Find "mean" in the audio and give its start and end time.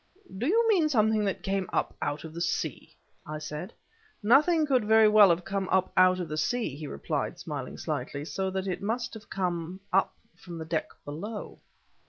0.67-0.89